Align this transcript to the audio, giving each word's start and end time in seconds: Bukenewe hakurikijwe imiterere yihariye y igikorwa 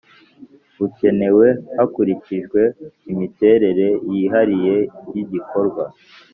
Bukenewe 0.77 1.47
hakurikijwe 1.77 2.61
imiterere 3.11 3.87
yihariye 4.11 4.75
y 5.13 5.17
igikorwa 5.23 5.83